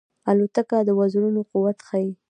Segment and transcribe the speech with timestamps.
[0.29, 2.11] الوتکه د وزرونو قوت ښيي.